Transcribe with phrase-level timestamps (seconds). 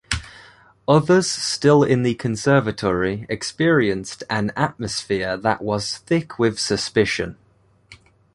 [0.87, 7.37] Others still in the Conservatory experienced an atmosphere that was thick with suspicion.